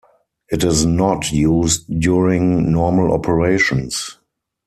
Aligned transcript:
It 0.51 0.63
is 0.63 0.83
not 0.83 1.31
used 1.31 1.83
during 1.99 2.71
normal 2.71 3.13
operations. 3.13 4.17